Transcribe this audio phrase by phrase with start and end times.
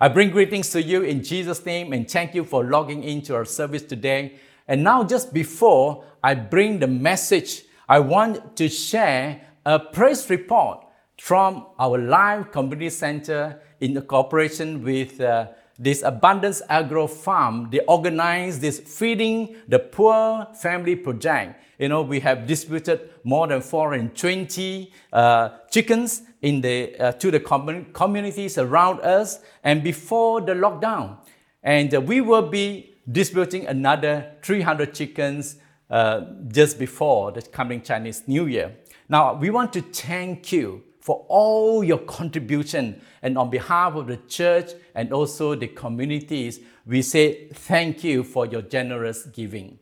[0.00, 3.44] I bring greetings to you in Jesus' name and thank you for logging into our
[3.44, 4.38] service today.
[4.68, 10.86] And now, just before I bring the message, I want to share a praise report
[11.18, 15.48] from our live community center in cooperation with uh,
[15.80, 17.68] this Abundance Agro Farm.
[17.72, 21.60] They organize this Feeding the Poor Family Project.
[21.78, 27.40] You know, we have distributed more than 420 uh, chickens in the, uh, to the
[27.40, 31.18] com- communities around us and before the lockdown.
[31.62, 35.56] And uh, we will be distributing another 300 chickens
[35.88, 38.76] uh, just before the coming Chinese New Year.
[39.08, 43.00] Now, we want to thank you for all your contribution.
[43.22, 48.46] And on behalf of the church and also the communities, we say thank you for
[48.46, 49.78] your generous giving.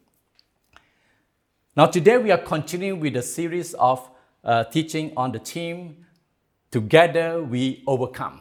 [1.76, 4.08] Now, today we are continuing with a series of
[4.42, 6.06] uh, teaching on the team
[6.70, 8.40] Together We Overcome.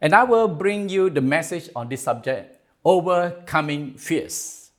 [0.00, 4.70] And I will bring you the message on this subject Overcoming Fears.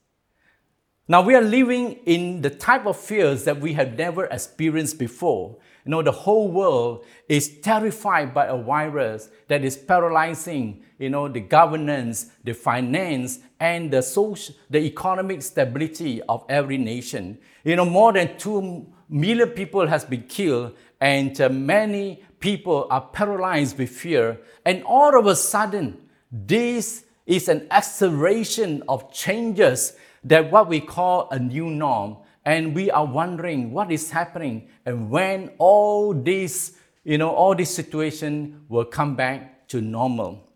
[1.10, 5.58] Now, we are living in the type of fears that we have never experienced before.
[5.88, 11.30] You know, the whole world is terrified by a virus that is paralyzing, you know,
[11.30, 17.38] the governance, the finance, and the social, the economic stability of every nation.
[17.64, 23.08] You know, more than 2 million people has been killed and uh, many people are
[23.14, 24.42] paralyzed with fear.
[24.66, 29.94] And all of a sudden, this is an acceleration of changes
[30.26, 35.10] that what we call a new norm and we are wondering what is happening and
[35.10, 40.48] when all this, you know, all this situation will come back to normal.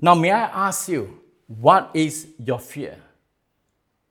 [0.00, 2.96] Now, may I ask you, what is your fear?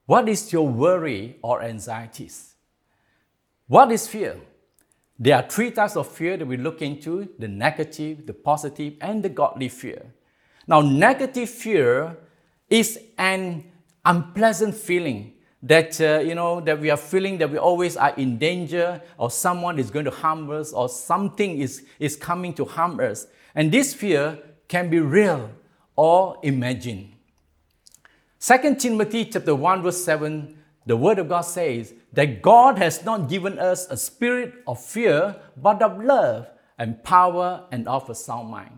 [0.06, 2.54] What is your worry or anxieties?
[3.66, 4.40] What is fear?
[5.18, 9.22] There are three types of fear that we look into the negative, the positive, and
[9.22, 10.06] the godly fear.
[10.66, 12.16] Now, negative fear
[12.70, 13.70] is an
[14.06, 18.36] unpleasant feeling that uh, you know that we are feeling that we always are in
[18.38, 22.98] danger or someone is going to harm us or something is, is coming to harm
[22.98, 23.26] us.
[23.54, 25.50] And this fear can be real
[25.94, 27.12] or imagined.
[28.40, 33.28] 2 timothy chapter 1 verse 7 the word of god says that god has not
[33.28, 38.50] given us a spirit of fear but of love and power and of a sound
[38.50, 38.76] mind.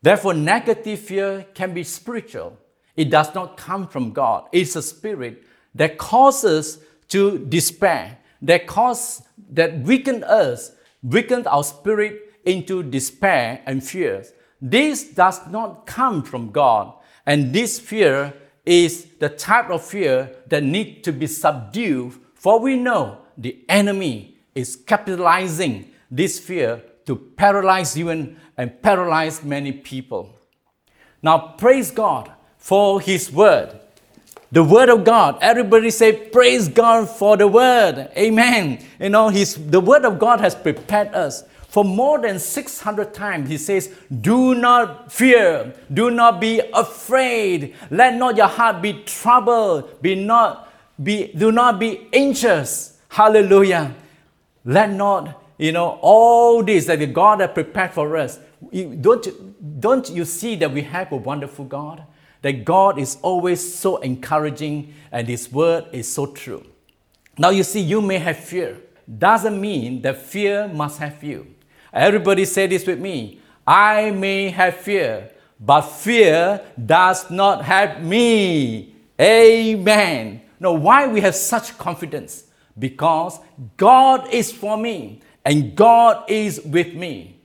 [0.00, 2.56] Therefore negative fear can be spiritual.
[2.94, 4.46] It does not come from god.
[4.52, 12.32] It's a spirit that causes to despair, that cause that weaken us, weaken our spirit
[12.44, 14.32] into despair and fears.
[14.60, 16.94] This does not come from God,
[17.26, 18.32] and this fear
[18.64, 22.14] is the type of fear that needs to be subdued.
[22.34, 29.72] For we know the enemy is capitalizing this fear to paralyze you and paralyze many
[29.72, 30.38] people.
[31.22, 33.78] Now, praise God for His word
[34.54, 35.38] the word of God.
[35.40, 38.08] Everybody say, Praise God for the word.
[38.16, 38.78] Amen.
[39.00, 41.42] You know, he's, the word of God has prepared us.
[41.66, 48.14] For more than 600 times, he says, Do not fear, do not be afraid, let
[48.14, 50.72] not your heart be troubled, be not,
[51.02, 53.00] be, do not be anxious.
[53.08, 53.92] Hallelujah.
[54.64, 58.38] Let not, you know, all this that God has prepared for us.
[58.72, 62.04] Don't, don't you see that we have a wonderful God?
[62.44, 66.62] That God is always so encouraging and His word is so true.
[67.38, 68.82] Now, you see, you may have fear.
[69.18, 71.46] Doesn't mean that fear must have you.
[71.90, 78.94] Everybody say this with me I may have fear, but fear does not have me.
[79.18, 80.42] Amen.
[80.60, 82.44] Now, why we have such confidence?
[82.78, 83.40] Because
[83.78, 87.38] God is for me and God is with me.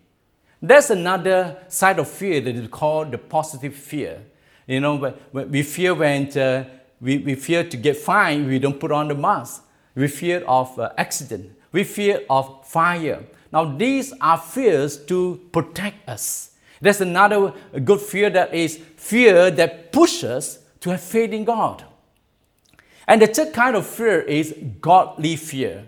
[0.62, 4.24] There's another side of fear that is called the positive fear.
[4.70, 6.64] You know, we fear when uh,
[7.02, 9.64] we, we fear to get fined, we don't put on the mask.
[9.96, 11.58] We fear of uh, accident.
[11.72, 13.24] We fear of fire.
[13.52, 16.52] Now, these are fears to protect us.
[16.80, 17.52] There's another
[17.84, 21.84] good fear that is fear that pushes to have faith in God.
[23.08, 25.86] And the third kind of fear is godly fear.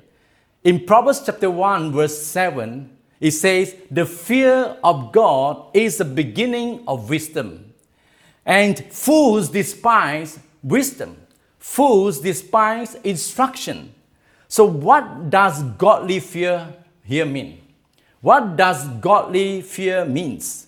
[0.63, 2.89] In Proverbs chapter 1, verse 7,
[3.19, 7.70] it says, The fear of God is the beginning of wisdom.
[8.45, 11.17] And fools despise wisdom.
[11.59, 13.93] Fools despise instruction.
[14.47, 16.73] So, what does godly fear
[17.03, 17.61] here mean?
[18.21, 20.67] What does godly fear means?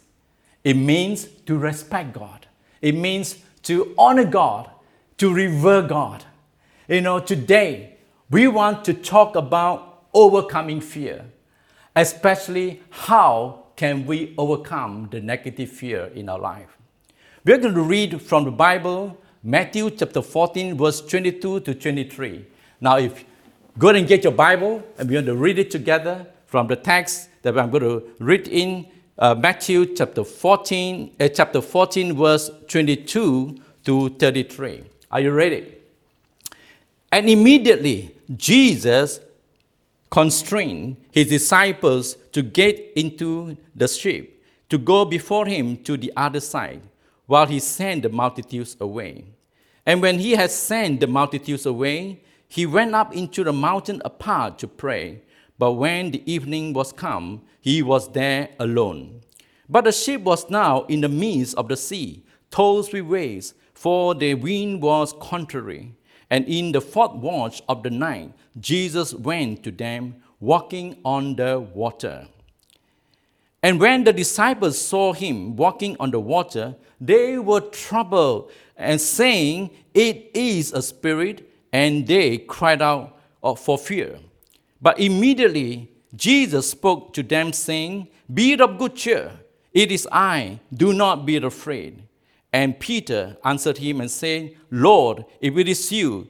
[0.64, 2.48] It means to respect God.
[2.82, 4.70] It means to honor God,
[5.18, 6.24] to revere God.
[6.88, 7.98] You know, today
[8.30, 11.26] we want to talk about overcoming fear,
[11.96, 16.78] especially how can we overcome the negative fear in our life.
[17.46, 22.46] We're going to read from the Bible, Matthew chapter 14, verse 22 to 23.
[22.80, 23.26] Now, if
[23.78, 27.28] go and get your Bible, and we're going to read it together from the text
[27.42, 28.88] that I'm going to read in
[29.20, 34.84] uh, Matthew chapter 14, uh, chapter 14, verse 22 to 33.
[35.12, 35.76] Are you ready?
[37.12, 39.20] And immediately Jesus
[40.10, 46.40] constrained his disciples to get into the ship, to go before him to the other
[46.40, 46.82] side,
[47.26, 49.26] while he sent the multitudes away.
[49.86, 54.60] And when he had sent the multitudes away, he went up into the mountain apart
[54.60, 55.24] to pray.
[55.58, 59.22] But when the evening was come, he was there alone.
[59.70, 64.14] But the ship was now in the midst of the sea, tossed with waves, for
[64.14, 65.94] the wind was contrary.
[66.30, 71.60] And in the fourth watch of the night, Jesus went to them, walking on the
[71.60, 72.28] water.
[73.64, 79.72] And when the disciples saw him walking on the water, they were troubled and saying,
[79.94, 84.20] It is a spirit, and they cried out uh, for fear.
[84.82, 89.32] But immediately Jesus spoke to them, saying, Be of good cheer,
[89.72, 92.04] it is I, do not be afraid.
[92.52, 96.28] And Peter answered him and said, Lord, if it is you,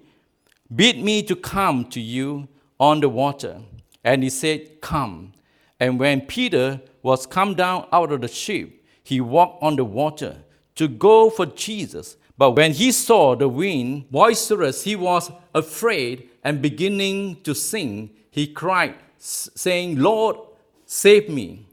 [0.74, 2.48] bid me to come to you
[2.80, 3.60] on the water.
[4.04, 5.34] And he said, Come.
[5.80, 10.38] And when Peter was come down out of the ship, he walked on the water
[10.76, 12.18] to go for Jesus.
[12.38, 18.48] But when he saw the wind boisterous, he was afraid and beginning to sink, he
[18.48, 20.38] cried, saying, Lord,
[20.86, 21.68] save me.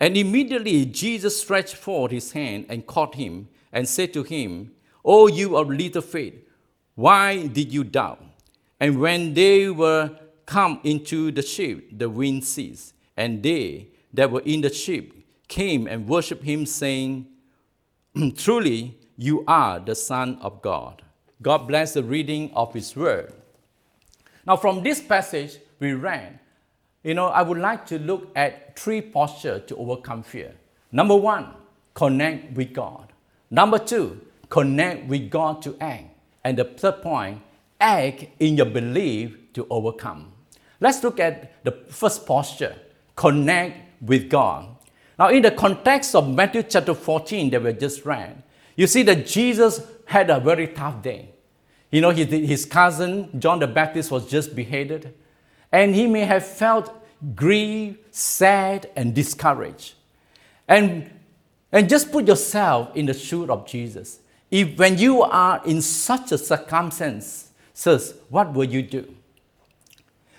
[0.00, 4.72] And immediately Jesus stretched forth his hand and caught him and said to him,
[5.04, 6.34] O you of little faith,
[6.94, 8.22] why did you doubt?
[8.80, 14.42] And when they were come into the ship, the wind ceased, and they that were
[14.42, 15.12] in the ship
[15.48, 17.26] came and worshipped him, saying,
[18.36, 21.02] Truly, you are the Son of God.
[21.42, 23.32] God bless the reading of his word.
[24.46, 26.38] Now, from this passage we read,
[27.02, 30.54] you know, I would like to look at three postures to overcome fear.
[30.90, 31.48] Number one,
[31.92, 33.12] connect with God.
[33.50, 36.06] Number two, connect with God to act.
[36.44, 37.40] And the third point,
[37.80, 40.32] act in your belief to overcome.
[40.80, 42.76] Let's look at the first posture
[43.16, 44.68] connect with God.
[45.18, 48.42] Now, in the context of Matthew chapter 14 that we just read,
[48.76, 51.30] you see that Jesus had a very tough day.
[51.90, 55.14] You know, his, cousin, John the Baptist, was just beheaded,
[55.70, 56.92] and he may have felt
[57.36, 59.94] grieved, sad, and discouraged.
[60.66, 61.08] And,
[61.70, 64.18] and just put yourself in the shoes of Jesus.
[64.50, 69.14] If when you are in such a circumstance, says, what will you do?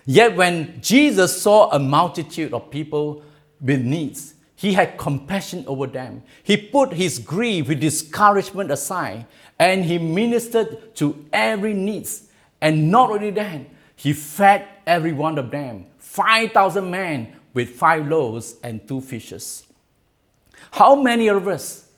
[0.06, 3.24] Yet when Jesus saw a multitude of people
[3.60, 6.24] with needs, he had compassion over them.
[6.44, 9.25] He put his grief, his discouragement aside,
[9.60, 12.30] and he ministered to every needs.
[12.62, 13.62] And not only that,
[13.96, 19.63] he fed every one of them, 5,000 men with five loaves and two fishes.
[20.72, 21.90] How many of us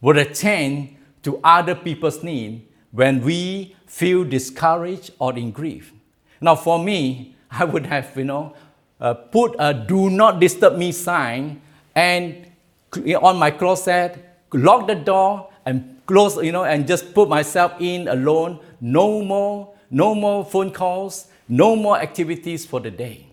[0.00, 5.92] would attend to other people's need when we feel discouraged or in grief?
[6.40, 8.56] Now, for me, I would have, you know,
[9.00, 11.60] uh, put a do not disturb me sign
[11.94, 12.46] and
[13.20, 14.16] on my closet,
[14.52, 18.60] lock the door and close, you know, and just put myself in alone.
[18.80, 23.26] No more, no more phone calls, no more activities for the day.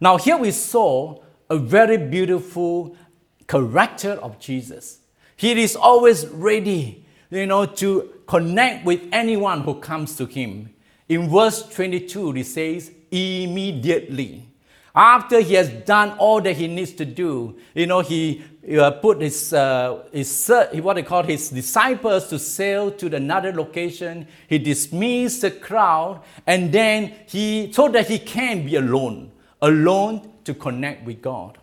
[0.00, 2.96] Now, here we saw a very beautiful
[3.46, 4.98] character of Jesus.
[5.36, 10.74] He is always ready, you know, to connect with anyone who comes to him.
[11.12, 14.48] In verse 22, it says, immediately.
[14.94, 18.42] After he has done all that he needs to do, you know, he
[18.80, 20.50] uh, put his, uh, his,
[20.80, 24.26] what they call his disciples to sail to another location.
[24.48, 30.54] He dismissed the crowd, and then he, so that he can be alone, alone to
[30.54, 31.58] connect with God.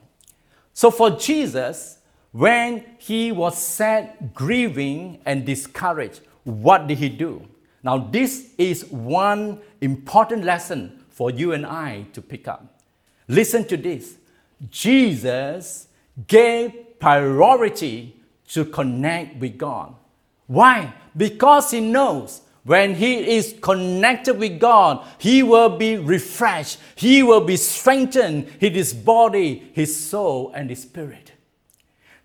[0.74, 1.98] So for Jesus,
[2.32, 7.48] when he was sad, grieving, and discouraged, what did he do?
[7.84, 12.82] Now, this is one important lesson for you and I to pick up.
[13.28, 14.18] Listen to this
[14.70, 15.88] Jesus
[16.28, 18.16] gave priority
[18.50, 19.96] to connect with God.
[20.48, 20.94] Why?
[21.16, 27.42] Because he knows when he is connected with God, he will be refreshed, he will
[27.42, 31.32] be strengthened in his body, his soul, and his spirit.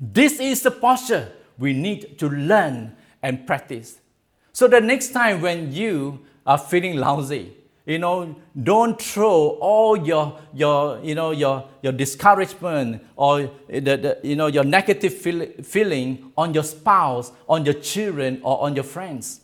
[0.00, 4.00] This is the posture we need to learn and practice.
[4.54, 7.52] So the next time when you are feeling lousy,
[7.86, 14.18] You know, don't throw all your, your, you know, your, your discouragement or the, the,
[14.22, 18.84] you know, your negative feel, feeling on your spouse, on your children, or on your
[18.84, 19.42] friends.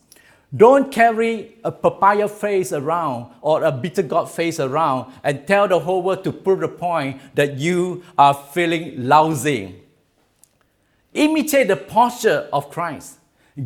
[0.56, 5.78] Don't carry a papaya face around or a bitter God face around and tell the
[5.78, 9.82] whole world to prove the point that you are feeling lousy.
[11.12, 13.19] Imitate the posture of Christ.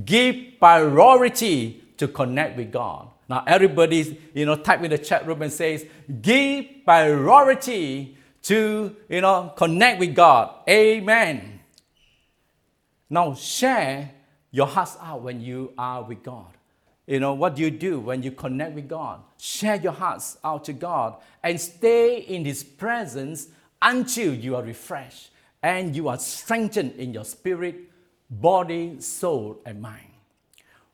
[0.05, 3.09] Give priority to connect with God.
[3.29, 5.87] Now everybody, you know, type in the chat room and says,
[6.21, 10.55] give priority to, you know, connect with God.
[10.69, 11.61] Amen.
[13.09, 14.11] Now share
[14.51, 16.47] your hearts out when you are with God.
[17.07, 19.21] You know, what do you do when you connect with God?
[19.39, 23.49] Share your hearts out to God and stay in His presence
[23.83, 25.31] until you are refreshed
[25.63, 27.77] and you are strengthened in your spirit,
[28.31, 30.11] body, soul, and mind.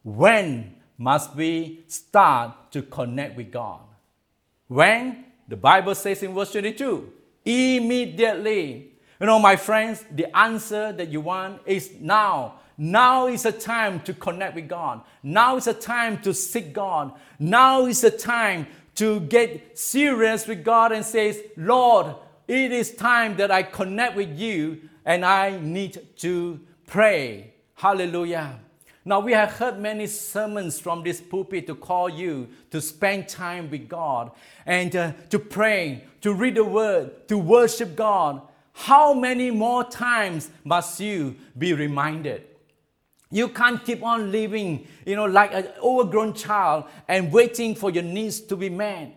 [0.03, 3.81] When must we start to connect with God?
[4.69, 5.25] When?
[5.49, 7.13] The Bible says in verse 22
[7.45, 8.93] immediately.
[9.19, 12.55] You know, my friends, the answer that you want is now.
[12.79, 15.03] Now is a time to connect with God.
[15.23, 17.13] Now is a time to seek God.
[17.39, 22.15] Now is a time to get serious with God and says, Lord,
[22.49, 26.61] it is time that I connect with you and I need to
[26.91, 27.55] pray.
[27.77, 28.59] Hallelujah.
[29.05, 33.71] Now, we have heard many sermons from this pulpit to call you to spend time
[33.71, 34.33] with God
[34.67, 38.43] and uh, to pray, to read the word, to worship God.
[38.73, 42.43] How many more times must you be reminded?
[43.31, 48.03] You can't keep on living, you know, like an overgrown child and waiting for your
[48.03, 49.17] needs to be met.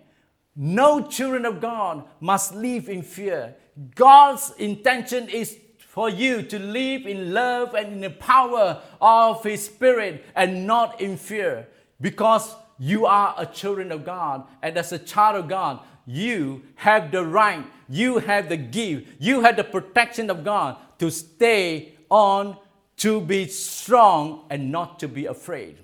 [0.56, 3.56] No children of God must live in fear.
[3.96, 5.58] God's intention is
[5.93, 11.00] for you to live in love and in the power of His Spirit and not
[11.00, 11.67] in fear
[12.01, 14.47] because you are a children of God.
[14.63, 19.41] And as a child of God, you have the right, you have the gift, you
[19.41, 22.57] have the protection of God to stay on
[22.97, 25.77] to be strong and not to be afraid.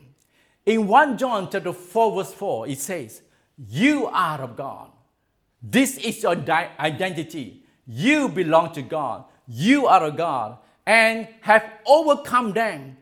[0.65, 3.21] In 1 John chapter 4, verse 4, it says,
[3.69, 4.89] You are of God.
[5.61, 7.63] This is your identity.
[7.85, 9.25] You belong to God.
[9.51, 12.97] You are a God and have overcome them.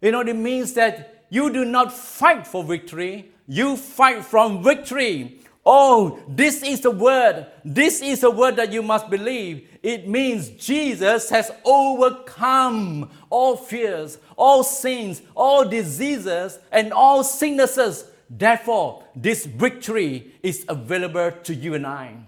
[0.00, 5.40] You know, it means that you do not fight for victory, you fight from victory.
[5.66, 7.46] Oh, this is the word.
[7.64, 9.68] This is the word that you must believe.
[9.82, 18.04] It means Jesus has overcome all fears, all sins, all diseases, and all sicknesses.
[18.30, 22.27] Therefore, this victory is available to you and I.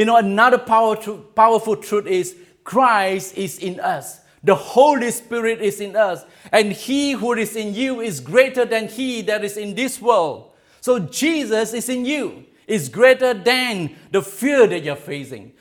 [0.00, 4.20] You know, another powerful, powerful truth is Christ is in us.
[4.42, 6.24] The Holy Spirit is in us.
[6.50, 10.52] And he who is in you is greater than he that is in this world.
[10.80, 15.52] So Jesus is in you, is greater than the fear that you're facing.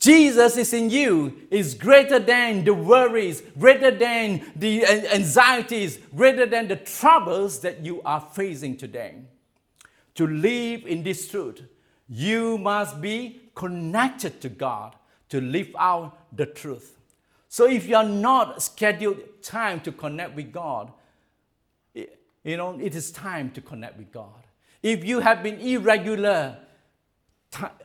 [0.00, 4.84] Jesus is in you, is greater than the worries, greater than the
[5.14, 9.18] anxieties, greater than the troubles that you are facing today.
[10.16, 11.62] To live in this truth,
[12.08, 14.96] you must be connected to God
[15.28, 16.98] to live out the truth.
[17.48, 20.92] So if you are not scheduled time to connect with God,
[21.94, 24.46] you know, it is time to connect with God.
[24.82, 26.58] If you have been irregular,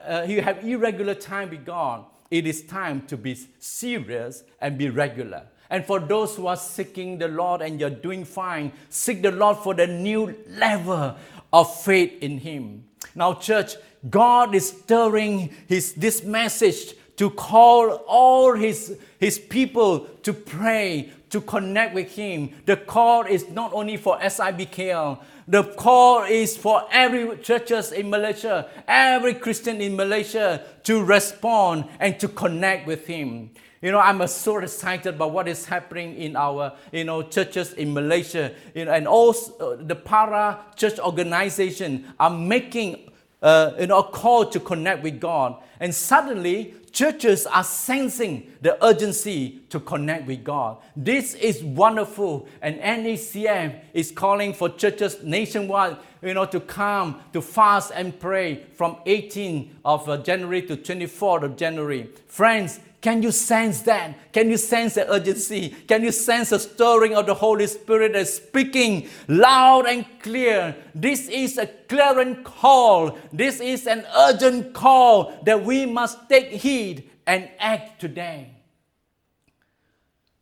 [0.05, 4.89] uh, you have irregular time with God, it is time to be serious and be
[4.89, 5.43] regular.
[5.69, 9.57] And for those who are seeking the Lord and you're doing fine, seek the Lord
[9.57, 11.15] for the new level
[11.53, 12.85] of faith in Him.
[13.15, 13.75] Now, church,
[14.07, 21.41] God is stirring his, this message to call all his, his people to pray, to
[21.41, 22.51] connect with Him.
[22.65, 28.69] The call is not only for SIBKL, the call is for every churches in Malaysia,
[28.87, 33.51] every Christian in Malaysia to respond and to connect with Him.
[33.81, 37.93] You know, I'm so excited about what is happening in our, you know, churches in
[37.93, 43.09] Malaysia, you know, and also uh, the para church organization are making,
[43.41, 45.61] uh, a call to connect with God.
[45.79, 50.77] And suddenly, churches are sensing the urgency to connect with God.
[50.95, 57.41] This is wonderful, and NACM is calling for churches nationwide, you know, to come to
[57.41, 62.09] fast and pray from 18 of uh, January to 24th of January.
[62.27, 64.33] Friends, can you sense that?
[64.33, 65.69] Can you sense the urgency?
[65.69, 70.75] Can you sense the stirring of the Holy Spirit as speaking loud and clear?
[70.93, 73.17] This is a clarion call.
[73.31, 78.51] This is an urgent call that we must take heed and act today.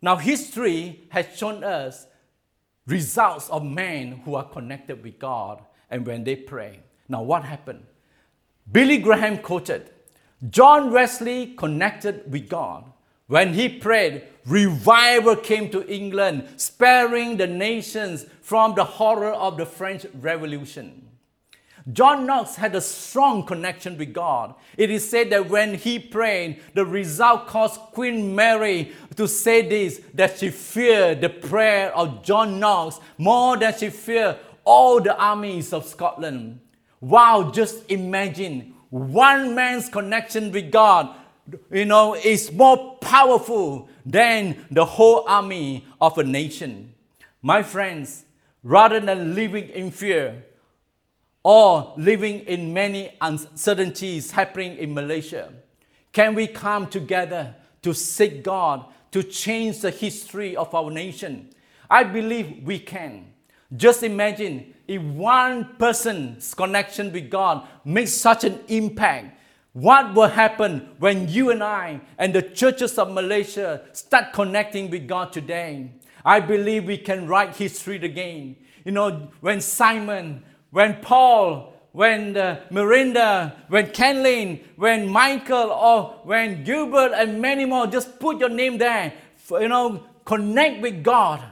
[0.02, 2.08] Now, history has shown us
[2.88, 6.80] results of men who are connected with God and when they pray.
[7.08, 7.86] Now, what happened?
[8.72, 9.92] Billy Graham quoted
[10.50, 12.86] John Wesley connected with God.
[13.27, 19.65] When he prayed, revival came to England, sparing the nations from the horror of the
[19.65, 21.08] French Revolution.
[21.91, 24.56] John Knox had a strong connection with God.
[24.77, 30.01] It is said that when he prayed, the result caused Queen Mary to say this
[30.13, 35.72] that she feared the prayer of John Knox more than she feared all the armies
[35.72, 36.60] of Scotland.
[37.00, 41.16] Wow, just imagine one man's connection with God,
[41.72, 46.94] you know, is more powerful than the whole army of a nation.
[47.42, 48.25] My friends,
[48.63, 50.44] rather than living in fear,
[51.48, 55.54] or living in many uncertainties happening in Malaysia?
[56.12, 61.48] Can we come together to seek God to change the history of our nation?
[61.89, 63.32] I believe we can.
[63.74, 69.36] Just imagine if one person's connection with God makes such an impact.
[69.74, 75.08] What will happen when you and I and the churches of Malaysia start connecting with
[75.08, 75.91] God today?
[76.25, 78.56] I believe we can write history again.
[78.84, 86.63] You know, when Simon when Paul, when uh, Miranda, when Kenlin, when Michael, or when
[86.63, 89.13] Gilbert, and many more, just put your name there.
[89.50, 91.44] You know, connect with God.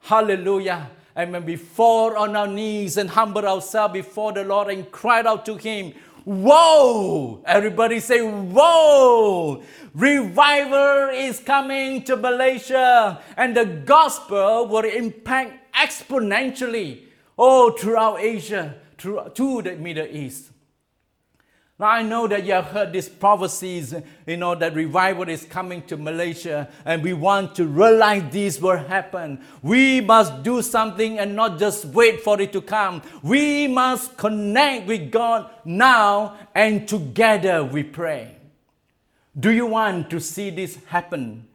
[0.00, 0.90] Hallelujah.
[1.16, 5.46] When we fall on our knees and humble ourselves before the Lord and cried out
[5.46, 5.94] to Him,
[6.24, 7.40] Whoa!
[7.46, 9.62] Everybody say, Whoa!
[9.94, 17.04] Revival is coming to Malaysia, and the gospel will impact exponentially
[17.38, 20.50] all throughout Asia, through, to the Middle East.
[21.78, 23.94] Now I know that you have heard these prophecies,
[24.26, 28.78] you know, that revival is coming to Malaysia, and we want to realize this will
[28.78, 29.40] happen.
[29.62, 33.02] We must do something and not just wait for it to come.
[33.22, 38.36] We must connect with God now, and together we pray.
[39.38, 41.46] Do you want to see this happen?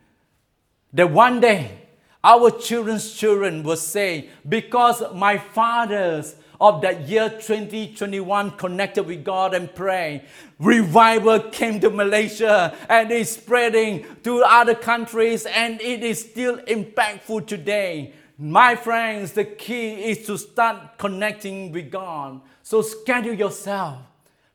[0.94, 1.80] That one day
[2.24, 9.56] our children's children will say, because my fathers of that year 2021 connected with God
[9.56, 10.24] and pray.
[10.60, 17.48] Revival came to Malaysia and is spreading to other countries and it is still impactful
[17.48, 18.14] today.
[18.38, 22.42] My friends, the key is to start connecting with God.
[22.62, 23.98] So schedule yourself.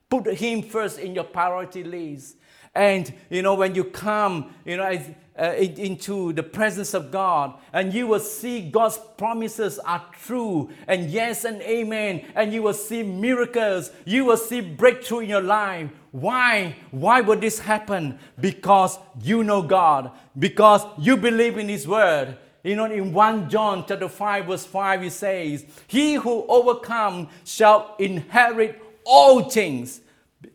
[0.09, 2.37] Put Him first in your priority list.
[2.73, 4.99] And you know, when you come, you know,
[5.38, 11.11] uh, into the presence of God, and you will see God's promises are true, and
[11.11, 15.90] yes and amen, and you will see miracles, you will see breakthrough in your life.
[16.11, 16.77] Why?
[16.90, 18.18] Why would this happen?
[18.40, 22.38] Because you know God, because you believe in His Word.
[22.64, 27.94] You know, in 1 John chapter 5, verse 5, he says, He who overcomes shall
[27.99, 30.01] inherit all things.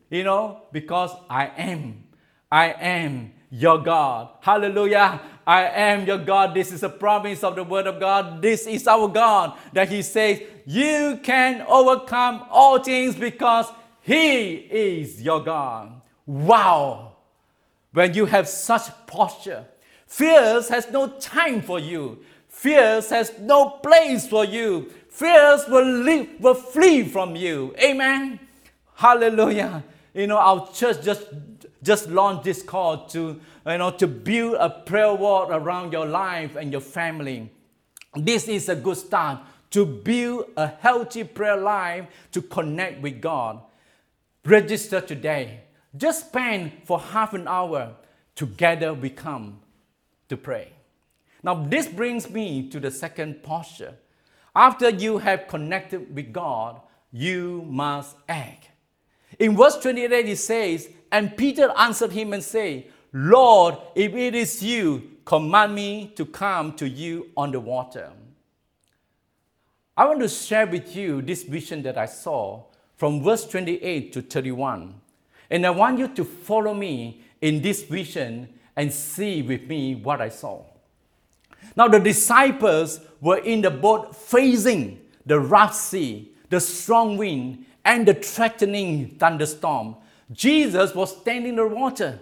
[0.09, 2.03] You know, because I am.
[2.51, 4.29] I am your God.
[4.39, 5.21] Hallelujah.
[5.45, 6.53] I am your God.
[6.53, 8.41] This is a promise of the Word of God.
[8.41, 13.67] This is our God that He says, You can overcome all things because
[14.01, 16.01] He is your God.
[16.25, 17.17] Wow.
[17.91, 19.65] When you have such posture,
[20.07, 22.23] fears has no time for you.
[22.47, 24.91] Fears has no place for you.
[25.09, 27.75] Fears will leave, will flee from you.
[27.83, 28.39] Amen.
[28.95, 29.83] Hallelujah.
[30.13, 31.23] You know, our church just
[31.83, 36.55] just launch this call to, you know, to build a prayer wall around your life
[36.55, 37.49] and your family.
[38.15, 39.39] This is a good start
[39.71, 43.61] to build a healthy prayer life to connect with God.
[44.45, 45.61] Register today.
[45.95, 47.95] Just spend for half an hour.
[48.35, 49.59] Together we come
[50.29, 50.71] to pray.
[51.43, 53.95] Now, this brings me to the second posture.
[54.55, 58.69] After you have connected with God, you must act.
[59.39, 64.63] In verse 28, it says, and Peter answered him and said, Lord, if it is
[64.63, 68.11] you, command me to come to you on the water.
[69.97, 72.63] I want to share with you this vision that I saw
[72.95, 74.95] from verse 28 to 31.
[75.49, 80.21] And I want you to follow me in this vision and see with me what
[80.21, 80.63] I saw.
[81.75, 88.07] Now, the disciples were in the boat facing the rough sea, the strong wind, and
[88.07, 89.95] the threatening thunderstorm
[90.31, 92.19] Jesus was standing in the water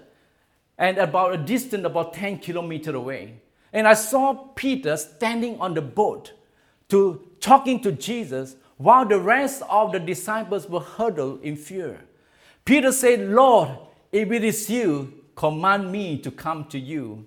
[0.78, 3.42] and about a distance about 10 kilometers away.
[3.72, 6.34] And I saw Peter standing on the boat
[6.90, 12.00] to talking to Jesus while the rest of the disciples were huddled in fear.
[12.66, 13.70] Peter said, Lord,
[14.12, 17.26] if it is you, command me to come to you.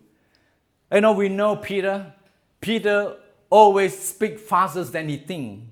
[0.90, 2.12] You know, we know Peter.
[2.60, 3.16] Peter
[3.50, 5.66] always speaks faster than he thinks.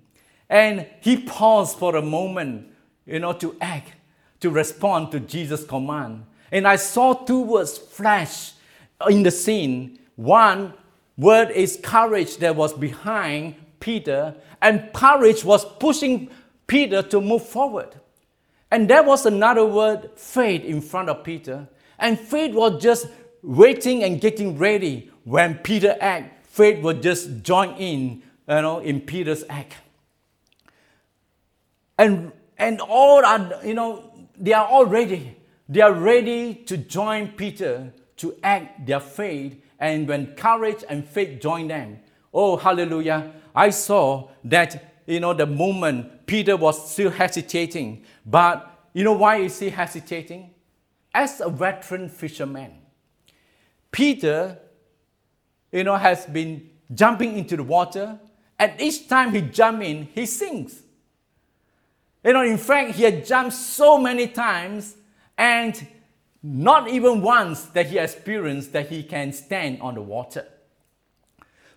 [0.49, 2.71] And he paused for a moment
[3.07, 3.93] you know, to act,
[4.41, 6.25] to respond to Jesus' command.
[6.51, 8.53] And I saw two words flash
[9.09, 9.99] in the scene.
[10.17, 10.75] One
[11.17, 16.31] word is courage that was behind Peter, and courage was pushing
[16.67, 17.95] Peter to move forward.
[18.71, 21.69] And there was another word, faith, in front of Peter.
[21.99, 23.09] And faith was just
[23.43, 26.47] waiting and getting ready when Peter act.
[26.47, 29.75] Faith would just join in, you know, in Peter's act.
[31.99, 34.10] And and all are, you know,
[34.41, 35.37] they are all ready.
[35.69, 39.63] They are ready to join Peter to act their faith.
[39.79, 42.01] And when courage and faith join them,
[42.35, 43.33] oh hallelujah!
[43.55, 49.37] I saw that you know the moment Peter was still hesitating, but you know why
[49.37, 50.51] is he hesitating?
[51.15, 52.73] As a veteran fisherman,
[53.91, 54.59] Peter,
[55.73, 58.19] you know, has been jumping into the water,
[58.59, 60.83] and each time he jumps in, he sinks.
[62.25, 64.97] You know, in fact, he had jumped so many times,
[65.39, 65.87] and
[66.43, 70.47] not even once that he experienced that he can stand on the water.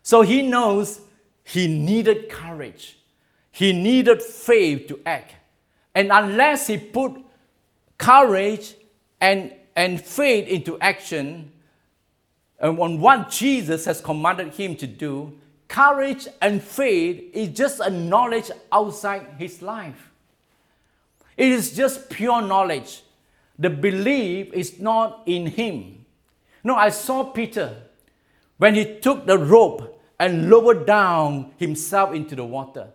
[0.02, 1.02] So he knows
[1.44, 2.98] he needed courage.
[3.52, 5.36] He needed faith to act.
[5.96, 7.14] And unless he put
[7.98, 8.76] courage
[9.22, 11.52] and, and faith into action,
[12.60, 17.90] and on what Jesus has commanded him to do, courage and faith is just a
[17.90, 20.12] knowledge outside his life.
[21.38, 23.04] It is just pure knowledge.
[23.58, 26.06] The belief is not in him.
[26.64, 27.76] No, I saw Peter
[28.58, 32.88] when he took the rope and lowered down himself into the water.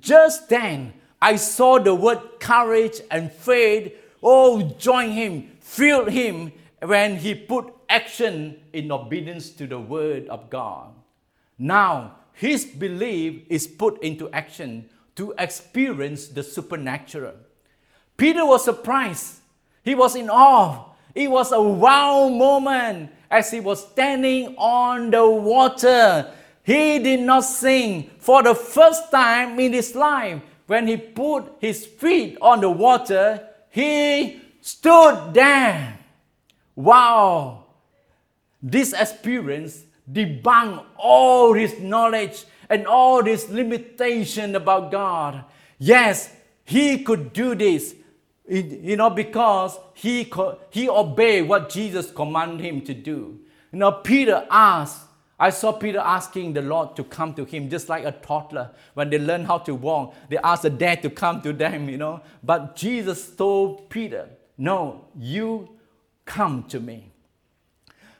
[0.00, 7.16] Just then, I saw the word courage and faith, oh, join him, filled him when
[7.16, 10.92] he put action in obedience to the word of God.
[11.58, 17.34] Now, his belief is put into action to experience the supernatural.
[18.16, 19.40] Peter was surprised.
[19.82, 20.84] He was in awe.
[21.14, 26.32] It was a wow moment as he was standing on the water.
[26.62, 30.40] He did not sing for the first time in his life.
[30.66, 35.98] When he put his feet on the water, he stood there.
[36.74, 37.64] Wow!
[38.62, 45.44] This experience debunked all his knowledge and all his limitation about God.
[45.78, 47.94] Yes, he could do this
[48.46, 50.30] you know, because he,
[50.70, 53.40] he obeyed what Jesus commanded him to do.
[53.72, 55.00] You know, Peter asked,
[55.38, 58.70] I saw Peter asking the Lord to come to him, just like a toddler.
[58.94, 61.98] When they learn how to walk, they ask the dad to come to them, you
[61.98, 62.20] know.
[62.42, 65.70] But Jesus told Peter, No, you
[66.24, 67.12] come to me.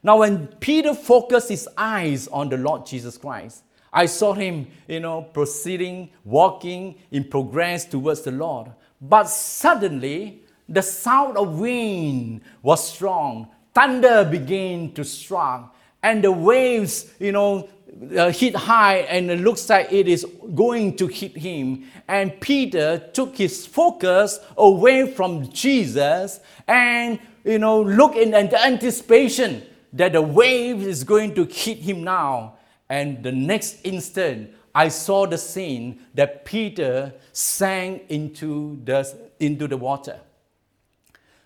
[0.03, 4.99] Now, when Peter focused his eyes on the Lord Jesus Christ, I saw him, you
[4.99, 8.73] know, proceeding, walking in progress towards the Lord.
[9.09, 13.49] But suddenly, the sound of wind was strong.
[13.75, 15.65] Thunder began to strike,
[16.03, 17.69] and the waves, you know,
[18.17, 21.85] uh, hit high, and it looks like it is going to hit him.
[22.09, 29.63] And Peter took his focus away from Jesus and, you know, look in the anticipation
[29.93, 32.55] that the wave is going to hit him now.
[32.89, 39.77] And the next instant, I saw the scene that Peter sank into the, into the
[39.77, 40.19] water.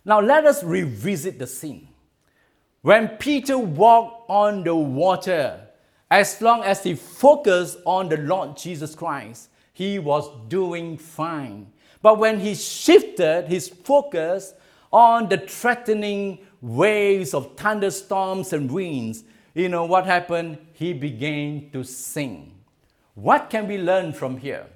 [0.05, 1.89] Now let us revisit the scene.
[2.81, 5.61] When Peter walked on the water,
[6.11, 11.71] as long as he focused on the Lord Jesus Christ, he was doing fine.
[12.01, 14.55] But when he shifted his focus
[14.91, 20.59] on the threatening waves of thunderstorms and winds, you know what happened?
[20.73, 22.58] He began to sink.
[23.21, 24.67] What can we learn from here?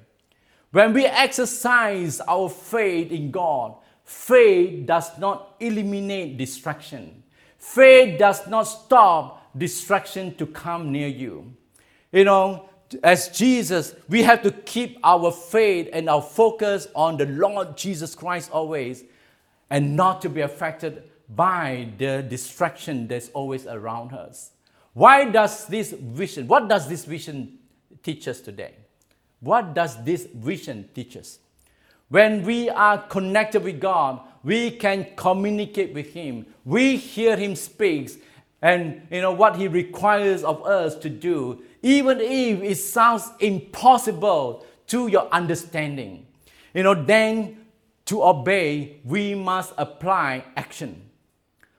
[0.72, 7.22] When we exercise our faith in God, faith does not eliminate distraction.
[7.56, 11.54] Faith does not stop distraction to come near you.
[12.10, 12.68] You know,
[13.04, 18.16] as Jesus, we have to keep our faith and our focus on the Lord Jesus
[18.16, 19.04] Christ always
[19.70, 24.50] and not to be affected by the distraction that's always around us.
[24.94, 27.60] Why does this vision, what does this vision
[28.02, 28.74] teach us today?
[29.40, 31.38] What does this vision teach us?
[32.08, 36.46] When we are connected with God, we can communicate with Him.
[36.64, 38.22] We hear Him speak
[38.60, 44.64] and you know what He requires of us to do, even if it sounds impossible
[44.88, 46.26] to your understanding.
[46.74, 47.66] You know, then
[48.06, 51.10] to obey, we must apply action.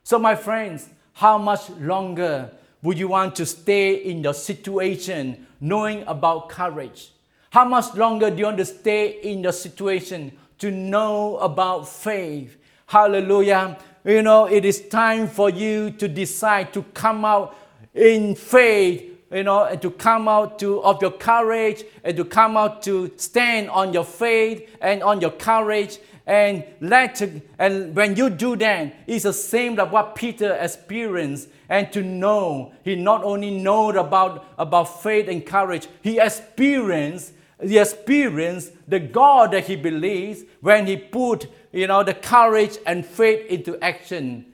[0.04, 6.04] So, my friends, how much longer would you want to stay in your situation knowing
[6.08, 7.12] about courage?
[7.50, 12.56] How much longer do you want to stay in your situation to know about faith.
[12.86, 13.78] Hallelujah.
[14.06, 17.56] You know, it is time for you to decide to come out
[17.94, 22.56] in faith you know, and to come out to, of your courage and to come
[22.56, 27.22] out to stand on your faith and on your courage and let
[27.60, 31.50] and when you do that, it's the same like what Peter experienced.
[31.70, 37.78] And to know, he not only know about, about faith and courage, he experienced he
[37.78, 43.46] experienced the God that he believes when he put you know the courage and faith
[43.48, 44.54] into action.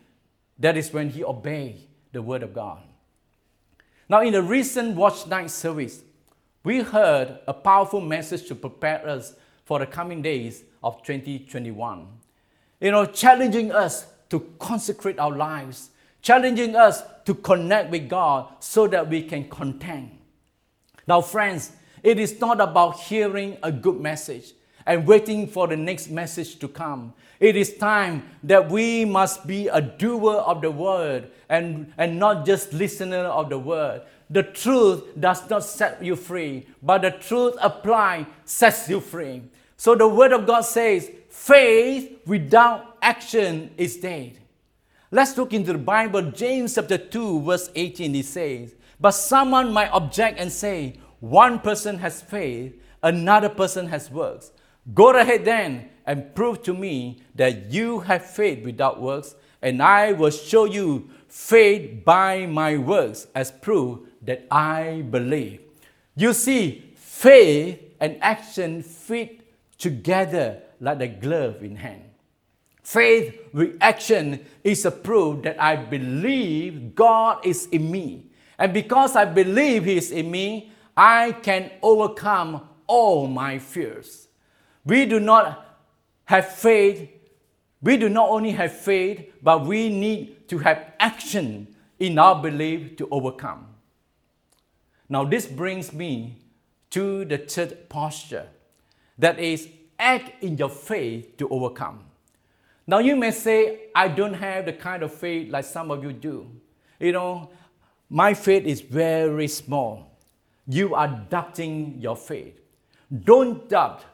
[0.59, 2.81] That is when he obeyed the word of God.
[4.09, 6.01] Now, in the recent Watch Night service,
[6.63, 9.33] we heard a powerful message to prepare us
[9.65, 12.07] for the coming days of 2021.
[12.81, 18.87] You know, challenging us to consecrate our lives, challenging us to connect with God so
[18.87, 20.17] that we can contend.
[21.07, 21.71] Now, friends,
[22.03, 24.53] it is not about hearing a good message
[24.85, 27.13] and waiting for the next message to come.
[27.39, 32.45] It is time that we must be a doer of the word and, and not
[32.45, 34.01] just listener of the word.
[34.29, 39.43] The truth does not set you free, but the truth applied sets you free.
[39.77, 44.38] So the word of God says, faith without action is dead.
[45.11, 48.15] Let's look into the Bible, James chapter 2, verse 18.
[48.15, 54.11] It says, But someone might object and say, One person has faith, another person has
[54.11, 54.51] works.
[54.93, 60.11] Go ahead then and prove to me that you have faith without works, and I
[60.11, 65.61] will show you faith by my works as proof that I believe.
[66.15, 69.41] You see, faith and action fit
[69.79, 72.08] together like a glove in hand.
[72.89, 78.31] Faith with action is a proof that I believe God is in me.
[78.57, 84.27] And because I believe He is in me, I can overcome all my fears.
[84.83, 85.77] We do not
[86.25, 87.07] have faith.
[87.79, 91.67] We do not only have faith, but we need to have action
[91.99, 93.67] in our belief to overcome.
[95.07, 96.37] Now, this brings me
[96.89, 98.47] to the third posture
[99.19, 102.08] that is, act in your faith to overcome.
[102.89, 106.11] Now, you may say, I don't have the kind of faith like some of you
[106.11, 106.49] do.
[106.99, 107.51] You know,
[108.09, 110.17] my faith is very small.
[110.67, 112.59] You are doubting your faith.
[113.23, 114.05] Don't doubt.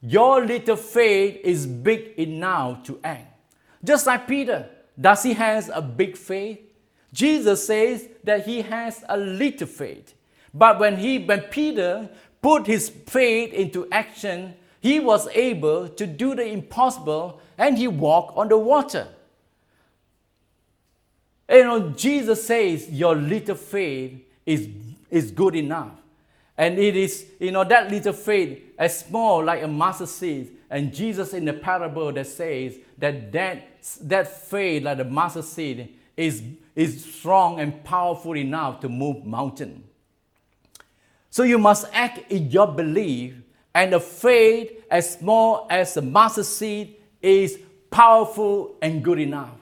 [0.00, 3.38] Your little faith is big enough to act.
[3.84, 4.66] Just like Peter,
[4.98, 6.58] does he has a big faith?
[7.12, 10.14] Jesus says that he has a little faith.
[10.54, 12.08] But when he when Peter
[12.40, 18.36] put his faith into action, he was able to do the impossible and he walked
[18.36, 19.06] on the water.
[21.48, 24.68] You know, Jesus says your little faith is,
[25.08, 25.92] is good enough.
[26.58, 30.50] And it is, you know, that little faith as small like a mustard seed.
[30.68, 35.94] And Jesus in the parable that says that that, that faith like a mustard seed
[36.16, 36.42] is,
[36.74, 39.84] is strong and powerful enough to move mountain.
[41.30, 43.36] So you must act in your belief,
[43.74, 47.58] and the faith, as small as a mustard seed, is
[47.90, 49.54] powerful and good enough.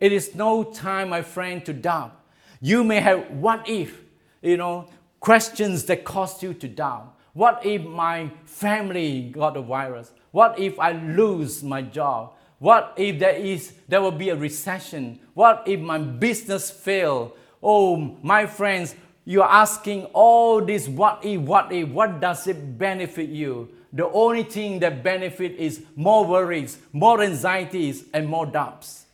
[0.00, 2.20] It is no time, my friend, to doubt.
[2.60, 4.00] You may have what if,
[4.42, 4.88] you know,
[5.20, 7.16] questions that cause you to doubt.
[7.32, 10.12] What if my family got a virus?
[10.30, 12.34] What if I lose my job?
[12.58, 15.20] What if there is there will be a recession?
[15.34, 17.36] What if my business fail?
[17.62, 23.28] Oh, my friends, you're asking all this what if, what if, what does it benefit
[23.28, 23.68] you?
[23.92, 29.06] The only thing that benefit is more worries, more anxieties, and more doubts.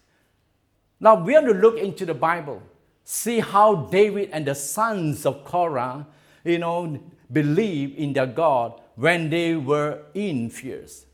[0.98, 2.62] Now we have to look into the Bible,
[3.04, 6.06] see how David and the sons of Korah,
[6.44, 6.98] you know,
[7.30, 11.06] believe in their God when they were in fears.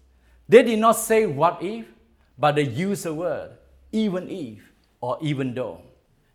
[0.49, 1.87] They did not say what if,
[2.39, 3.51] but they used the word
[3.93, 4.63] even if
[5.01, 5.81] or even though.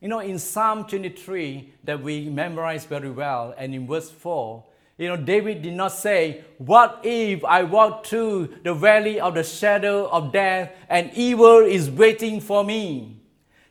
[0.01, 4.63] You know, in Psalm 23 that we memorize very well, and in verse 4,
[4.97, 9.43] you know, David did not say, What if I walk through the valley of the
[9.43, 13.21] shadow of death and evil is waiting for me?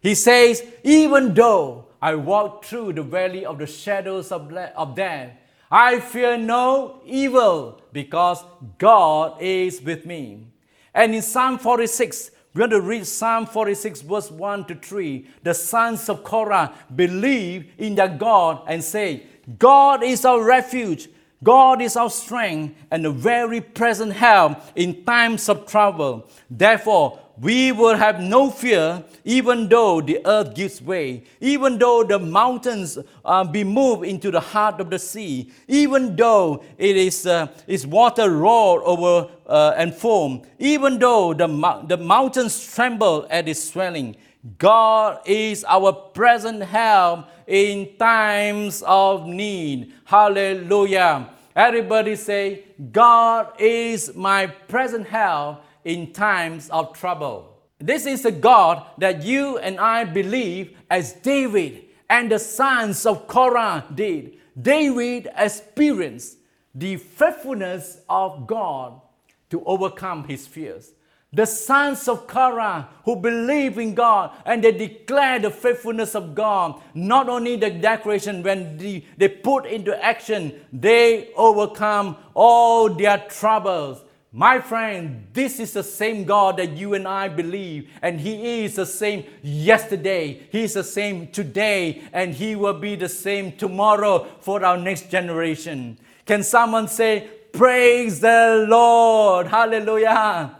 [0.00, 5.32] He says, Even though I walk through the valley of the shadows of, of death,
[5.68, 8.44] I fear no evil because
[8.78, 10.46] God is with me.
[10.94, 15.28] And in Psalm 46, we're going to read Psalm 46, verse 1 to 3.
[15.44, 19.24] The sons of Korah believe in their God and say,
[19.58, 21.08] God is our refuge,
[21.44, 26.28] God is our strength, and a very present help in times of trouble.
[26.50, 32.18] Therefore, we will have no fear, even though the earth gives way, even though the
[32.18, 37.46] mountains uh, be moved into the heart of the sea, even though it is uh,
[37.66, 41.46] its water roar over uh, and foam, even though the,
[41.86, 44.16] the mountains tremble at its swelling.
[44.58, 49.94] God is our present help in times of need.
[50.04, 51.30] Hallelujah.
[51.56, 57.58] Everybody say, God is my present help in times of trouble.
[57.78, 63.26] This is a God that you and I believe as David and the sons of
[63.26, 64.36] Korah did.
[64.60, 66.36] David experienced
[66.74, 69.00] the faithfulness of God
[69.48, 70.92] to overcome his fears.
[71.32, 76.82] The sons of Korah who believe in God and they declare the faithfulness of God.
[76.92, 84.02] Not only the declaration, when the, they put into action, they overcome all their troubles.
[84.32, 88.76] My friend, this is the same God that you and I believe, and He is
[88.76, 94.28] the same yesterday, He is the same today, and He will be the same tomorrow
[94.40, 95.98] for our next generation.
[96.26, 99.48] Can someone say, Praise the Lord?
[99.48, 100.56] Hallelujah.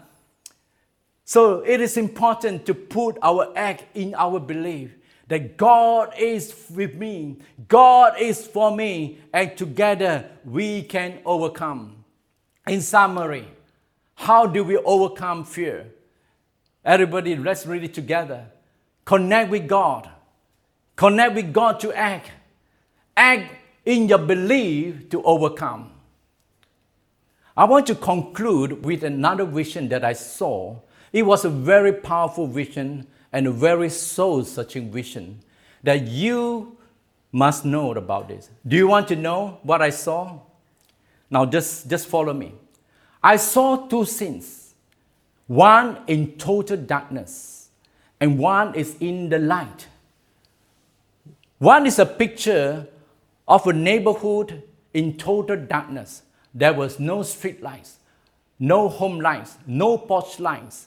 [1.24, 4.90] So it is important to put our act in our belief
[5.28, 7.36] that God is with me,
[7.68, 12.04] God is for me, and together we can overcome.
[12.66, 13.46] In summary,
[14.20, 15.86] how do we overcome fear?
[16.84, 18.44] Everybody, let's read it together.
[19.06, 20.10] Connect with God.
[20.94, 22.30] Connect with God to act.
[23.16, 23.50] Act
[23.86, 25.90] in your belief to overcome.
[27.56, 30.76] I want to conclude with another vision that I saw.
[31.14, 35.40] It was a very powerful vision and a very soul searching vision
[35.82, 36.76] that you
[37.32, 38.50] must know about this.
[38.68, 40.40] Do you want to know what I saw?
[41.30, 42.52] Now, just, just follow me.
[43.22, 44.74] I saw two scenes
[45.46, 47.70] one in total darkness,
[48.20, 49.88] and one is in the light.
[51.58, 52.86] One is a picture
[53.48, 54.62] of a neighborhood
[54.94, 56.22] in total darkness.
[56.54, 57.98] There was no street lights,
[58.60, 60.86] no home lights, no porch lights.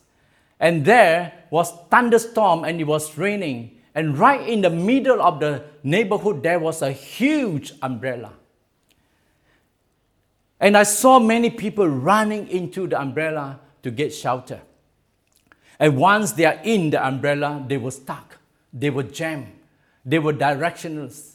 [0.59, 3.81] And there was thunderstorm and it was raining.
[3.93, 8.31] And right in the middle of the neighborhood, there was a huge umbrella.
[10.63, 14.61] And I saw many people running into the umbrella to get shelter.
[15.77, 18.37] And once they are in the umbrella, they were stuck.
[18.71, 19.51] They were jammed.
[20.05, 21.33] They were directionless.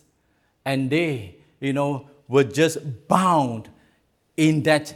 [0.65, 3.69] And they, you know, were just bound
[4.39, 4.95] in that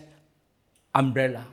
[0.95, 1.45] umbrella.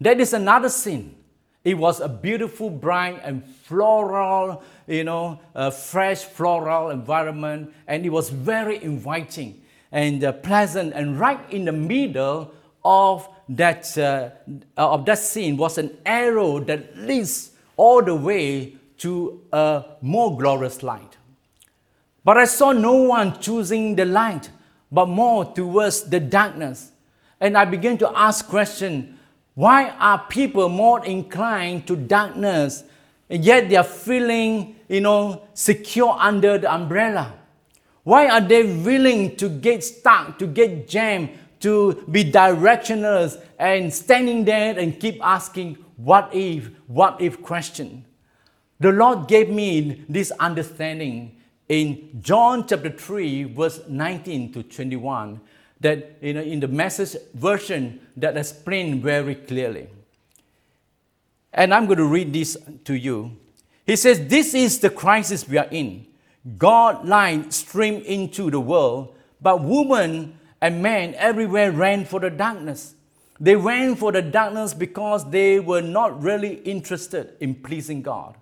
[0.00, 1.16] That is another scene.
[1.64, 5.40] It was a beautiful, bright, and floral, you know,
[5.72, 9.61] fresh floral environment, and it was very inviting
[9.92, 10.94] and uh, pleasant.
[10.94, 12.52] And right in the middle
[12.84, 14.30] of that, uh,
[14.76, 20.82] of that scene was an arrow that leads all the way to a more glorious
[20.82, 21.16] light.
[22.24, 24.50] But I saw no one choosing the light,
[24.90, 26.92] but more towards the darkness.
[27.40, 29.18] And I began to ask question,
[29.54, 32.84] why are people more inclined to darkness
[33.28, 37.34] and yet they are feeling, you know, secure under the umbrella?
[38.04, 44.44] Why are they willing to get stuck, to get jammed, to be directionless and standing
[44.44, 48.04] there and keep asking, what if, what if question?
[48.80, 51.36] The Lord gave me this understanding
[51.68, 55.40] in John chapter 3, verse 19 to 21,
[55.80, 59.88] that you know, in the message version that explained very clearly.
[61.52, 63.36] And I'm going to read this to you.
[63.86, 66.06] He says, This is the crisis we are in.
[66.58, 72.94] God light streamed into the world, but women and men everywhere ran for the darkness.
[73.38, 78.36] They ran for the darkness because they were not really interested in pleasing God.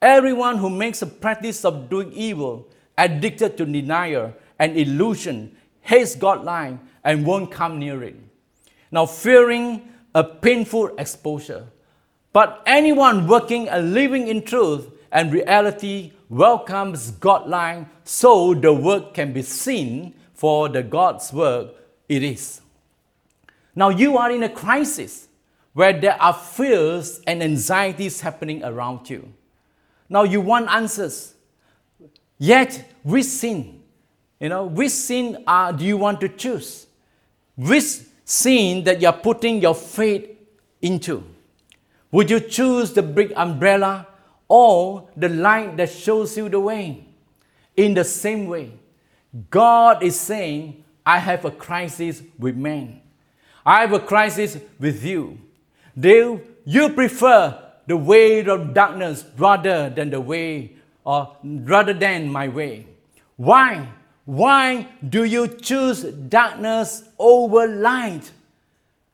[0.00, 6.44] Everyone who makes a practice of doing evil, addicted to denial and illusion, hates God
[6.44, 8.16] light and won't come near it.
[8.90, 11.66] Now, fearing a painful exposure.
[12.32, 19.32] But anyone working and living in truth and reality welcomes Godline so the work can
[19.32, 21.74] be seen for the God's work
[22.08, 22.60] it is.
[23.74, 25.28] Now you are in a crisis
[25.72, 29.32] where there are fears and anxieties happening around you.
[30.08, 31.34] Now you want answers.
[32.38, 33.82] Yet which sin?
[34.40, 36.86] You know, which sin are, do you want to choose?
[37.56, 40.30] Which sin that you're putting your faith
[40.80, 41.24] into?
[42.12, 44.06] Would you choose the big umbrella
[44.48, 47.04] or the light that shows you the way.
[47.76, 48.72] In the same way,
[49.50, 53.00] God is saying, I have a crisis with men.
[53.64, 55.38] I have a crisis with you.
[55.96, 60.72] They, you prefer the way of darkness rather than the way
[61.04, 62.86] or rather than my way.
[63.36, 63.88] Why?
[64.26, 68.30] Why do you choose darkness over light?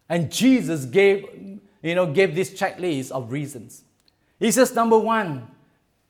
[0.08, 1.24] And Jesus gave,
[1.82, 3.83] you know, gave this checklist of reasons.
[4.44, 5.48] He says, number one,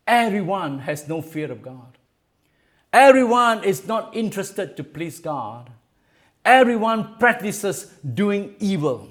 [0.08, 1.96] everyone has no fear of God.
[2.92, 5.70] Everyone is not interested to please God.
[6.44, 9.08] Everyone practices doing evil,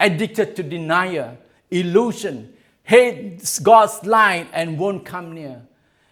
[0.00, 1.38] addicted to denial,
[1.70, 5.62] illusion, hates God's light and won't come near,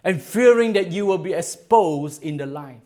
[0.01, 2.79] and fearing that you will be exposed in the light.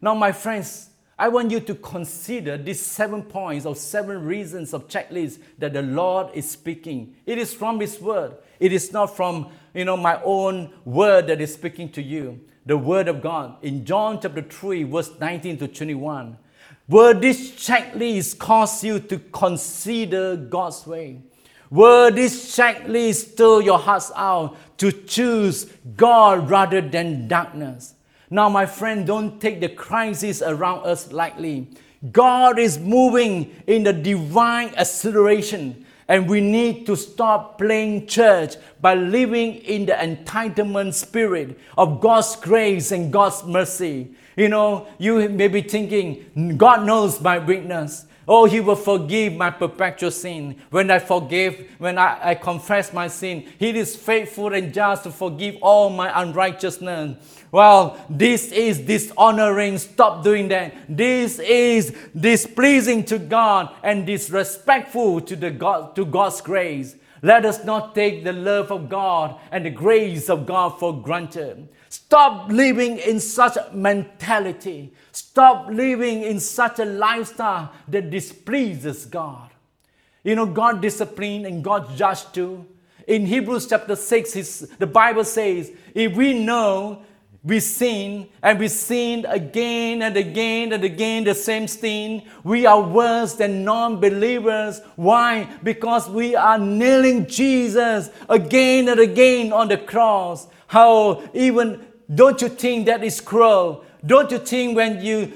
[0.00, 0.88] Now, my friends,
[1.18, 5.82] I want you to consider these seven points or seven reasons of checklist that the
[5.82, 7.16] Lord is speaking.
[7.26, 8.36] It is from His Word.
[8.60, 12.40] It is not from you know my own word that is speaking to you.
[12.66, 16.36] The Word of God in John chapter 3, verse 19 to 21.
[16.86, 21.22] Where this checklist cause you to consider God's way.
[21.70, 25.64] Will this checklist stir your hearts out to choose
[25.96, 27.94] God rather than darkness?
[28.30, 31.68] Now, my friend, don't take the crisis around us lightly.
[32.12, 38.94] God is moving in the divine acceleration, and we need to stop playing church by
[38.94, 44.14] living in the entitlement spirit of God's grace and God's mercy.
[44.36, 48.06] You know, you may be thinking, God knows my weakness.
[48.28, 50.56] Oh, He will forgive my perpetual sin.
[50.70, 55.10] When I forgive, when I, I confess my sin, He is faithful and just to
[55.10, 57.16] forgive all my unrighteousness.
[57.50, 59.78] Well, this is dishonoring.
[59.78, 60.74] Stop doing that.
[60.88, 66.96] This is displeasing to God and disrespectful to, the God, to God's grace.
[67.22, 71.68] Let us not take the love of God and the grace of God for granted.
[71.88, 74.92] Stop living in such a mentality.
[75.12, 79.50] Stop living in such a lifestyle that displeases God.
[80.22, 82.66] You know, God discipline and God judge too.
[83.06, 87.02] In Hebrews chapter 6, his, the Bible says, if we know
[87.44, 92.80] we sin and we sin again and again and again the same sin, we are
[92.80, 94.80] worse than non believers.
[94.96, 95.48] Why?
[95.62, 100.48] Because we are nailing Jesus again and again on the cross.
[100.66, 103.84] How even, don't you think that is cruel?
[104.04, 105.32] Don't you think when you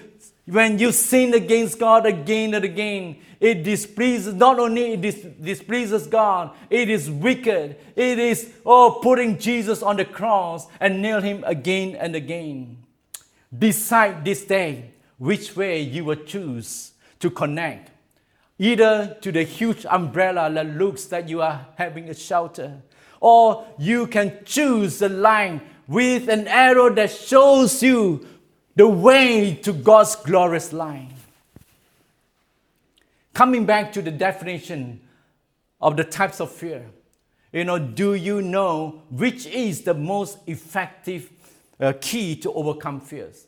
[0.47, 6.07] when you sin against God again and again, it displeases not only it dis- displeases
[6.07, 7.77] God, it is wicked.
[7.97, 12.79] It is oh putting Jesus on the cross and nail him again and again.
[13.53, 17.91] Decide this day which way you will choose to connect.
[18.61, 22.81] Either to the huge umbrella that looks that you are having a shelter,
[23.21, 28.25] or you can choose the line with an arrow that shows you
[28.77, 31.13] the way to God's glorious line.
[33.35, 35.01] Coming back to the definition
[35.81, 36.85] of the types of fear,
[37.53, 41.31] you know, do you know which is the most effective
[41.81, 43.47] uh, key to overcome fears?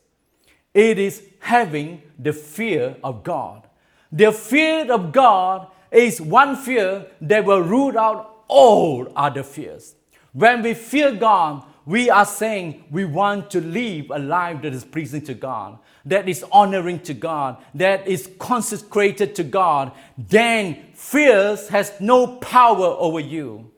[0.72, 3.68] It is having the fear of God.
[4.10, 9.94] The fear of God is one fear that will root out all other fears.
[10.32, 14.84] When we fear God, we are saying we want to live a life that is
[14.84, 21.68] pleasing to God, that is honoring to God, that is consecrated to God, then fears
[21.68, 23.70] has no power over you.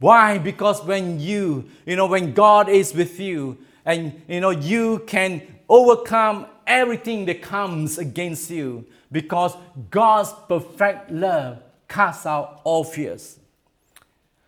[0.00, 0.38] Why?
[0.38, 5.42] Because when you, you know, when God is with you and, you know, you can
[5.68, 9.54] overcome everything that comes against you because
[9.90, 13.38] God's perfect love casts out all fears.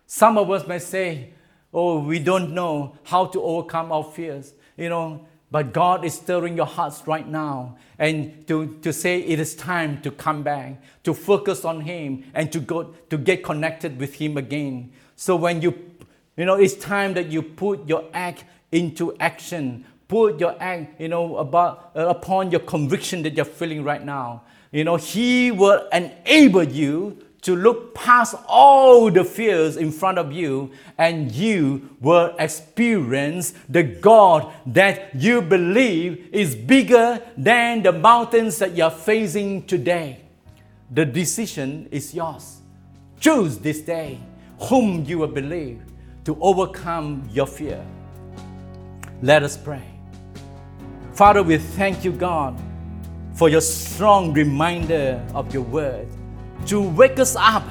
[0.07, 1.33] Some of us may say,
[1.73, 5.25] oh, we don't know how to overcome our fears, you know.
[5.49, 10.01] But God is stirring your hearts right now and to, to say it is time
[10.01, 14.37] to come back, to focus on Him and to go to get connected with Him
[14.37, 14.93] again.
[15.17, 15.77] So when you
[16.37, 19.85] you know it's time that you put your act into action.
[20.07, 24.43] Put your act, you know, about uh, upon your conviction that you're feeling right now.
[24.71, 30.31] You know, He will enable you to look past all the fears in front of
[30.31, 38.59] you and you will experience the God that you believe is bigger than the mountains
[38.59, 40.21] that you're facing today.
[40.91, 42.61] The decision is yours.
[43.19, 44.19] Choose this day
[44.59, 45.81] whom you will believe
[46.25, 47.83] to overcome your fear.
[49.23, 49.83] Let us pray.
[51.13, 52.59] Father, we thank you, God,
[53.33, 56.07] for your strong reminder of your word
[56.67, 57.63] to wake us up,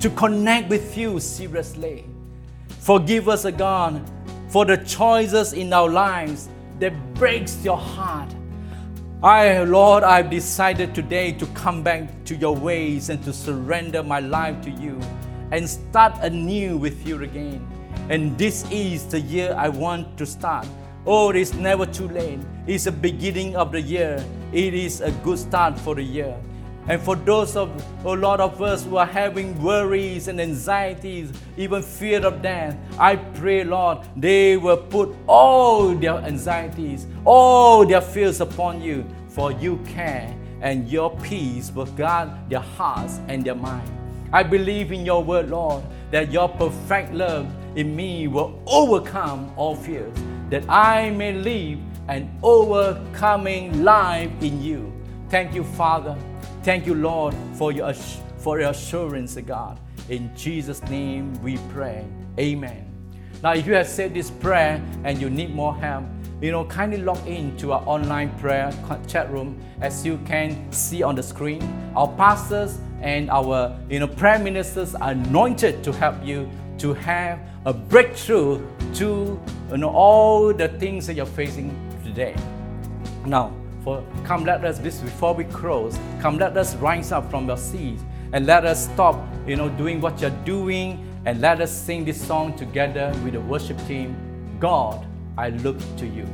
[0.00, 2.04] to connect with you seriously.
[2.68, 4.02] Forgive us, God,
[4.48, 6.48] for the choices in our lives
[6.78, 8.28] that breaks your heart.
[9.22, 14.20] I, Lord, I've decided today to come back to your ways and to surrender my
[14.20, 15.00] life to you
[15.50, 17.66] and start anew with you again.
[18.10, 20.66] And this is the year I want to start.
[21.06, 22.40] Oh, it is never too late.
[22.66, 24.22] It's the beginning of the year.
[24.52, 26.36] It is a good start for the year.
[26.86, 27.70] And for those of
[28.04, 33.16] a lot of us who are having worries and anxieties, even fear of death, I
[33.16, 39.78] pray, Lord, they will put all their anxieties, all their fears upon you, for you
[39.86, 43.88] care and your peace will guard their hearts and their mind.
[44.32, 49.76] I believe in your word, Lord, that your perfect love in me will overcome all
[49.76, 50.16] fears,
[50.50, 51.78] that I may live
[52.08, 54.92] an overcoming life in you.
[55.28, 56.16] Thank you, Father.
[56.64, 57.92] Thank you, Lord, for your,
[58.38, 59.78] for your assurance, God.
[60.08, 62.06] In Jesus' name we pray.
[62.40, 62.90] Amen.
[63.42, 66.06] Now, if you have said this prayer and you need more help,
[66.40, 68.72] you know, kindly log in to our online prayer
[69.06, 71.60] chat room as you can see on the screen.
[71.94, 76.48] Our pastors and our you know prayer ministers are anointed to help you
[76.78, 79.38] to have a breakthrough to
[79.70, 82.34] you know all the things that you're facing today.
[83.26, 83.52] Now,
[83.84, 87.58] for come let us this before we close, come let us rise up from your
[87.58, 89.16] seats and let us stop
[89.46, 93.40] you know doing what you're doing and let us sing this song together with the
[93.40, 94.16] worship team.
[94.58, 95.06] God
[95.36, 96.26] I look to you.